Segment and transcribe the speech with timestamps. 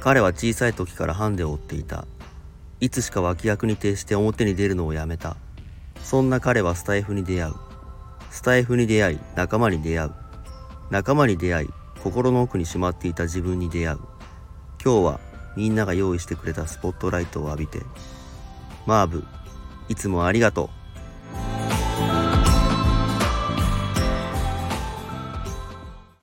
[0.00, 2.06] 彼は小さい時からハンデを負っていた。
[2.80, 5.36] いつしか脇役に徹して表に出るのをやめた。
[6.02, 7.54] そんな彼はスタイフに出会う。
[8.30, 10.12] スタイフに出会い仲間に出会う。
[10.90, 11.68] 仲間に出会い
[12.02, 13.98] 心の奥にしまっていた自分に出会う。
[14.82, 15.20] 今日は
[15.56, 17.80] みんなが用意してくれたスポットライトを浴びて。
[18.86, 19.24] マーブ
[19.88, 20.77] いつもありがとう。